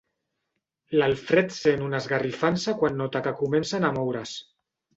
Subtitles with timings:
[0.99, 4.37] L'Alfred sent una esgarrifança quan nota que comencen a moure's.